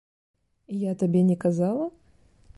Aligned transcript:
Я 0.89 0.95
табе 1.03 1.21
не 1.29 1.37
казала? 1.47 1.85